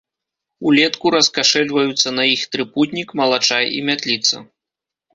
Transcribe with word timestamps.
Улетку 0.69 1.11
раскашэльваюцца 1.15 2.15
на 2.21 2.27
іх 2.33 2.41
трыпутнік, 2.57 3.09
малачай 3.23 3.63
і 3.79 3.89
мятліца. 3.93 4.47